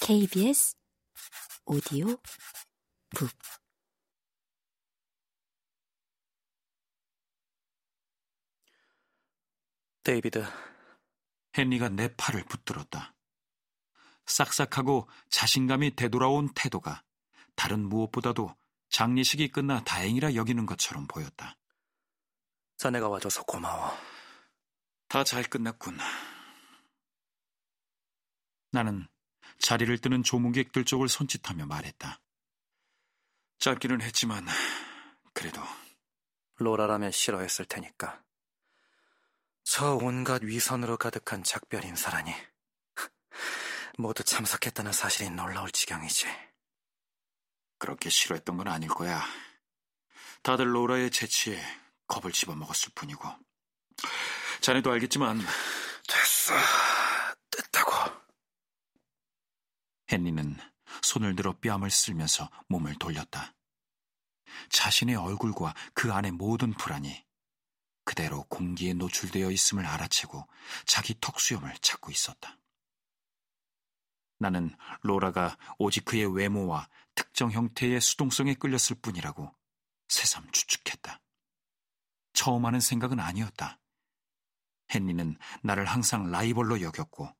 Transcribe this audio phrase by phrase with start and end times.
[0.00, 0.76] KBS
[1.66, 2.16] 오디오
[3.14, 3.30] 북
[10.02, 10.44] 데이비드,
[11.56, 13.14] 헨리가 내 팔을 붙들었다.
[14.26, 17.04] 싹싹하고 자신감이 되돌아온 태도가
[17.54, 18.56] 다른 무엇보다도
[18.90, 21.56] 장례식이 끝나 다행이라 여기는 것처럼 보였다.
[22.78, 23.96] 자네가 와줘서 고마워.
[25.08, 25.98] 다 잘 끝났군.
[28.72, 29.06] 나는
[29.58, 32.20] 자리를 뜨는 조문객들 쪽을 손짓하며 말했다.
[33.58, 34.46] 짧기는 했지만
[35.34, 35.62] 그래도
[36.56, 38.22] 로라라면 싫어했을 테니까.
[39.62, 42.34] 저 온갖 위선으로 가득한 작별 인사라니.
[43.98, 46.26] 모두 참석했다는 사실이 놀라울 지경이지.
[47.78, 49.22] 그렇게 싫어했던 건 아닐 거야.
[50.42, 51.62] 다들 로라의 재치에
[52.06, 53.28] 겁을 집어먹었을 뿐이고.
[54.62, 55.40] 자네도 알겠지만
[56.08, 56.54] 됐어.
[57.50, 58.22] 됐다고.
[60.10, 60.56] 헨리는
[61.02, 63.54] 손을 들어 뺨을 쓸면서 몸을 돌렸다.
[64.70, 67.24] 자신의 얼굴과 그 안의 모든 불안이
[68.04, 70.46] 그대로 공기에 노출되어 있음을 알아채고
[70.86, 72.58] 자기 턱수염을 찾고 있었다.
[74.38, 79.54] 나는 로라가 오직 그의 외모와 특정 형태의 수동성에 끌렸을 뿐이라고
[80.08, 81.20] 새삼 추측했다.
[82.32, 83.78] 처음 하는 생각은 아니었다.
[84.92, 87.34] 헨리는 나를 항상 라이벌로 여겼고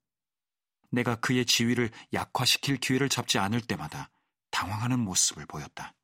[0.92, 4.10] 내가 그의 지위를 약화시킬 기회를 잡지 않을 때마다
[4.50, 5.94] 당황하는 모습을 보였다.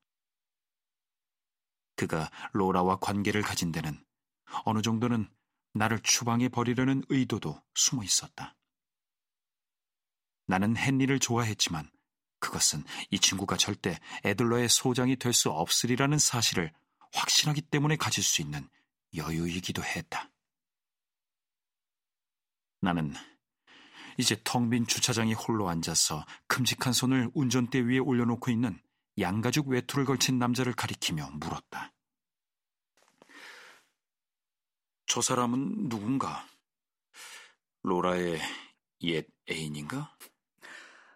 [1.94, 4.02] 그가 로라와 관계를 가진 데는
[4.64, 5.28] 어느 정도는
[5.74, 8.56] 나를 추방해 버리려는 의도도 숨어 있었다.
[10.46, 11.90] 나는 헨리를 좋아했지만
[12.40, 16.72] 그것은 이 친구가 절대 애들러의 소장이 될 수 없으리라는 사실을
[17.12, 18.68] 확신하기 때문에 가질 수 있는
[19.14, 20.30] 여유이기도 했다.
[22.80, 23.14] 나는
[24.18, 28.78] 이제 텅 빈 주차장에 홀로 앉아서 큼직한 손을 운전대 위에 올려놓고 있는
[29.18, 31.92] 양가죽 외투를 걸친 남자를 가리키며 물었다.
[35.06, 36.46] 저 사람은 누군가?
[37.82, 38.40] 로라의
[39.02, 40.14] 옛 애인인가?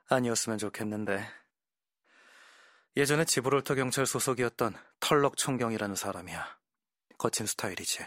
[0.08, 1.28] 아니었으면 좋겠는데.
[2.96, 6.58] 예전에 지브롤터 경찰 소속이었던 털럭 총경이라는 사람이야.
[7.18, 8.04] 거친 스타일이지.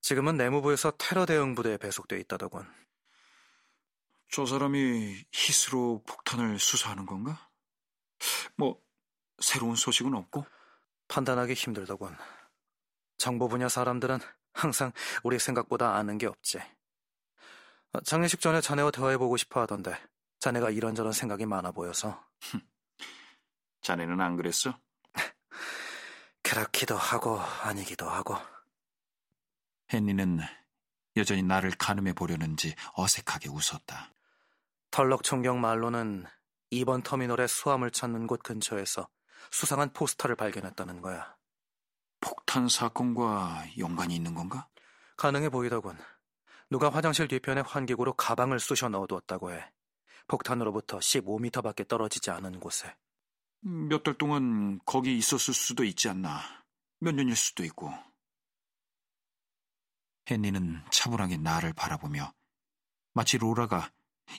[0.00, 2.66] 지금은 내무부에서 테러 대응 부대에 배속돼 있다더군.
[4.36, 7.48] 저 사람이 히스로 폭탄을 수사하는 건가?
[8.54, 8.78] 뭐
[9.38, 10.44] 새로운 소식은 없고?
[11.08, 12.14] 판단하기 힘들더군.
[13.16, 14.18] 정보 분야 사람들은
[14.52, 14.92] 항상
[15.22, 16.58] 우리 생각보다 아는 게 없지.
[17.94, 19.98] 어, 장례식 전에 자네와 대화해보고 싶어 하던데
[20.40, 22.22] 자네가 이런저런 생각이 많아 보여서.
[23.80, 24.78] 자네는 안 그랬어?
[26.42, 28.36] 그렇기도 하고 아니기도 하고.
[29.94, 30.40] 헨리는
[31.16, 34.14] 여전히 나를 가늠해 보려는지 어색하게 웃었다.
[34.96, 36.24] 털럭 총경 말로는
[36.70, 39.06] 이번 터미널의 수함을 찾는 곳 근처에서
[39.50, 41.36] 수상한 포스터를 발견했다는 거야.
[42.22, 44.68] 폭탄 사건과 연관이 있는 건가?
[45.18, 45.98] 가능해 보이더군.
[46.70, 49.70] 누가 화장실 뒤편에 환기구로 가방을 쑤셔 넣어두었다고 해.
[50.28, 52.96] 폭탄으로부터 15m밖에 떨어지지 않은 곳에.
[53.60, 56.40] 몇 달 동안 거기 있었을 수도 있지 않나.
[57.00, 57.92] 몇 년일 수도 있고.
[60.30, 62.32] 헨리는 차분하게 나를 바라보며
[63.12, 63.92] 마치 로라가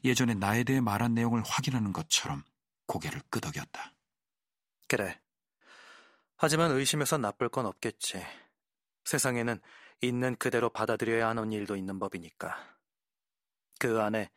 [0.04, 2.44] 예전에 나에 대해 말한 내용을 확인하는 것처럼
[2.86, 3.94] 고개를 끄덕였다.
[4.88, 5.20] 그래.
[6.38, 8.24] 하지만 의심해서 나쁠 건 없겠지.
[9.06, 9.60] 세상에는
[10.02, 12.78] 있는 그대로 받아들여야 하는 일도 있는 법이니까.
[13.80, 14.30] 그 안에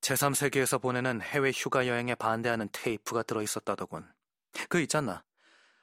[0.00, 4.06] 제3세계에서 보내는 해외 휴가 여행에 반대하는 테이프가 들어있었다더군.
[4.68, 5.24] 그 있잖아.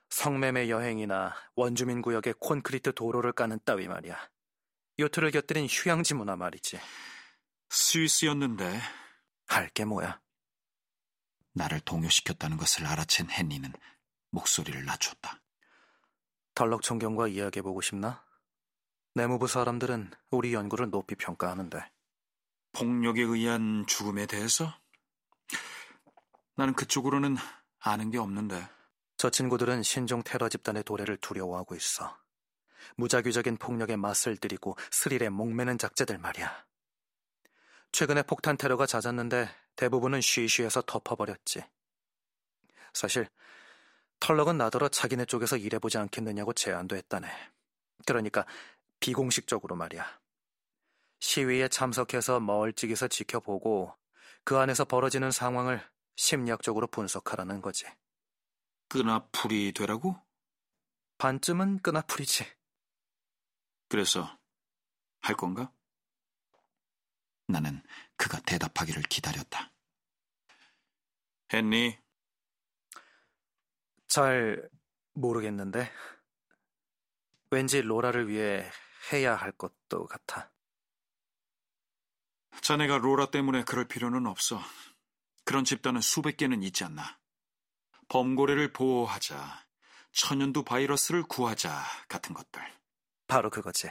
[0.10, 4.18] 성매매 여행이나 원주민 구역에 콘크리트 도로를 까는 따위 말이야.
[5.00, 6.80] 요트를 곁들인 휴양지 문화 말이지.
[7.70, 8.80] 스위스였는데
[9.52, 10.20] 할 게 뭐야?
[11.54, 13.72] 나를 동요시켰다는 것을 알아챈 헨리는
[14.30, 15.42] 목소리를 낮췄다.
[16.56, 18.26] 덜럭 총경과 이야기해보고 싶나?
[19.14, 21.84] 내무부 사람들은 우리 연구를 높이 평가하는데.
[22.72, 24.74] 폭력에 의한 죽음에 대해서?
[26.56, 27.36] 나는 그쪽으로는
[27.80, 28.70] 아는 게 없는데.
[29.18, 32.18] 저 친구들은 신종 테러 집단의 도래를 두려워하고 있어.
[32.96, 36.66] 무자규적인 폭력에 맞설 들이고 스릴에 목매는 작자들 말이야.
[37.92, 41.64] 최근에 폭탄 테러가 잦았는데 대부분은 쉬쉬해서 덮어버렸지.
[42.94, 43.28] 사실
[44.20, 47.28] 털럭은 나더러 자기네 쪽에서 일해보지 않겠느냐고 제안도 했다네.
[48.06, 48.46] 그러니까
[49.00, 50.20] 비공식적으로 말이야.
[51.20, 53.96] 시위에 참석해서 멀찍이서 지켜보고
[54.44, 55.82] 그 안에서 벌어지는 상황을
[56.16, 57.86] 심리학적으로 분석하라는 거지.
[58.90, 60.20] 끄나풀이 되라고?
[61.18, 62.46] 반쯤은 끄나풀이지.
[63.88, 64.38] 그래서
[65.22, 65.72] 할 건가?
[67.52, 67.82] 나는
[68.16, 69.72] 그가 대답하기를 기다렸다.
[71.54, 71.98] 했니?
[74.08, 74.70] 잘
[75.14, 75.92] 모르겠는데.
[77.50, 78.70] 왠지 로라를 위해
[79.12, 80.52] 해야 할 것도 같아.
[82.62, 84.62] 자네가 로라 때문에 그럴 필요는 없어.
[85.44, 87.20] 그런 집단은 수백 개는 있지 않나.
[88.08, 89.66] 범고래를 보호하자,
[90.12, 92.62] 천연두 바이러스를 구하자 같은 것들.
[93.28, 93.90] 바로 그거지.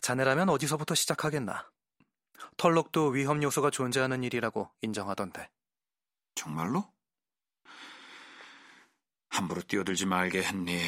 [0.00, 1.70] 자네라면 어디서부터 시작하겠나.
[2.56, 5.50] 털럭도 위험 요소가 존재하는 일이라고 인정하던데.
[6.34, 6.92] 정말로?
[9.28, 10.80] 함부로 뛰어들지 말게 했니?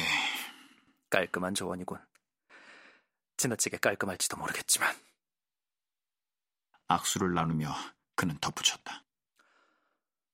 [1.09, 1.99] 깔끔한 조언이군.
[3.37, 4.95] 지나치게 깔끔할지도 모르겠지만.
[6.87, 7.73] 악수를 나누며
[8.15, 9.03] 그는 덧붙였다.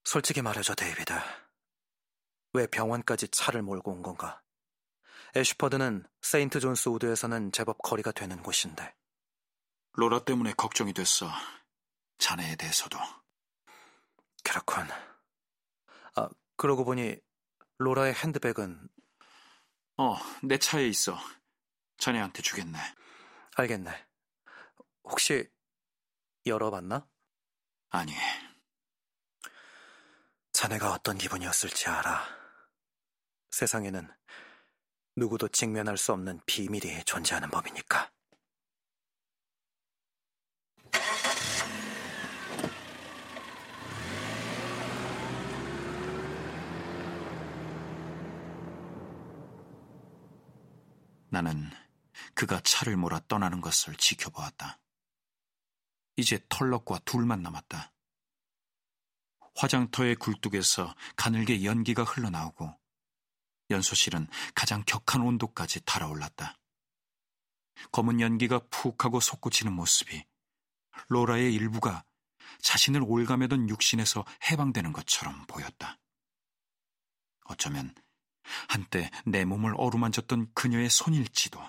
[0.04, 1.14] 솔직히 말해줘, 데이비드.
[2.54, 4.42] 왜 병원까지 차를 몰고 온 건가?
[5.36, 8.94] 애슈퍼드는 세인트 존스 우드에서는 제법 거리가 되는 곳인데.
[9.94, 11.30] 로라 때문에 걱정이 됐어.
[12.18, 12.98] 자네에 대해서도.
[14.44, 14.88] 그렇군.
[16.16, 17.16] 아, 그러고 보니
[17.78, 18.90] 로라의 핸드백은
[19.98, 21.18] 어, 내 차에 있어.
[21.98, 22.80] 자네한테 주겠네.
[23.56, 24.07] 알겠네.
[25.04, 25.48] 혹시
[26.46, 27.07] 열어봤나?
[27.89, 28.13] 아니.
[30.54, 32.25] 자네가 어떤 기분이었을지 알아.
[33.51, 34.10] 세상에는
[35.16, 38.12] 누구도 직면할 수 없는 비밀이 존재하는 법이니까.
[51.33, 51.68] 나는
[52.35, 54.80] 그가 차를 몰아 떠나는 것을 지켜보았다.
[56.15, 57.91] 이제 털럭과 둘만 남았다.
[59.56, 62.80] 화장터의 굴뚝에서 가늘게 연기가 흘러나오고
[63.71, 66.59] 연소실은 가장 격한 온도까지 달아올랐다.
[67.91, 70.24] 검은 연기가 푹 하고 솟구치는 모습이
[71.07, 72.06] 로라의 일부가
[72.62, 75.97] 자신을 올가매던 육신에서 해방되는 것처럼 보였다.
[77.45, 77.95] 어쩌면
[78.68, 81.60] 한때 내 몸을 어루만졌던 그녀의 손일지도,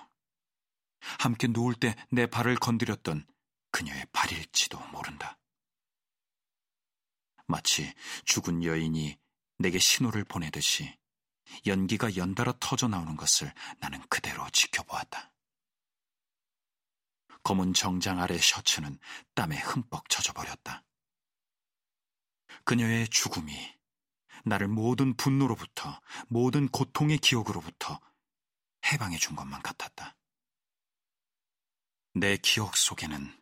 [1.19, 3.27] 함께 누울 때 내 발을 건드렸던
[3.71, 5.37] 그녀의 발일지도 모른다.
[7.47, 7.93] 마치
[8.25, 9.17] 죽은 여인이
[9.59, 10.97] 내게 신호를 보내듯이
[11.67, 15.31] 연기가 연달아 터져 나오는 것을 나는 그대로 지켜보았다.
[17.43, 18.97] 검은 정장 아래 셔츠는
[19.35, 20.83] 땀에 흠뻑 젖어버렸다.
[22.63, 23.75] 그녀의 죽음이
[24.45, 27.99] 나를 모든 분노로부터, 모든 고통의 기억으로부터
[28.91, 30.15] 해방해 준 것만 같았다.
[32.13, 33.35] 내 기억 속에는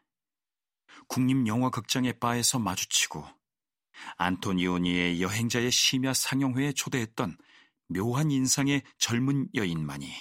[1.07, 3.27] 국립영화극장의 바에서 마주치고
[4.17, 7.38] 안토니오니의 여행자의 심야 상영회에 초대했던
[7.88, 10.11] 묘한 인상의 젊은 여인만이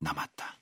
[0.00, 0.60] 남았다.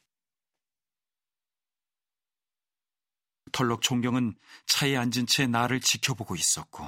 [3.53, 6.87] 털럭 총경은 차에 앉은 채 나를 지켜보고 있었고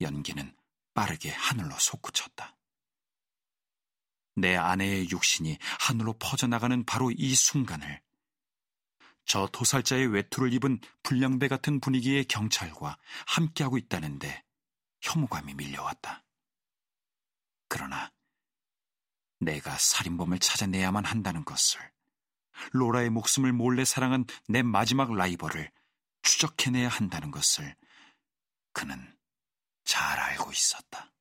[0.00, 0.56] 연기는
[0.94, 2.56] 빠르게 하늘로 솟구쳤다.
[4.36, 8.00] 내 아내의 육신이 하늘로 퍼져나가는 바로 이 순간을
[9.26, 14.44] 저 도살자의 외투를 입은 불량배 같은 분위기의 경찰과 함께하고 있다는데
[15.02, 16.24] 혐오감이 밀려왔다.
[17.68, 18.12] 그러나
[19.40, 21.80] 내가 살인범을 찾아내야만 한다는 것을
[22.72, 25.70] 로라의 목숨을 몰래 사랑한 내 마지막 라이벌을
[26.22, 27.74] 추적해내야 한다는 것을
[28.72, 29.13] 그는
[29.84, 31.13] 잘 알고 있었다.